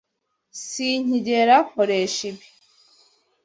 Sinkigera 0.67 1.55
nkoresha 1.67 2.21
ibi. 2.31 2.45